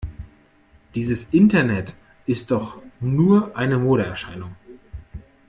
[0.95, 1.93] Dieses Internet
[2.25, 4.55] ist doch nur eine Modeerscheinung!